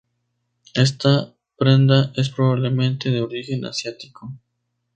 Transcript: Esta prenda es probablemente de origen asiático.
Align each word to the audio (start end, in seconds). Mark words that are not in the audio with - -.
Esta 0.73 1.35
prenda 1.57 2.11
es 2.15 2.29
probablemente 2.31 3.11
de 3.11 3.21
origen 3.21 3.65
asiático. 3.65 4.33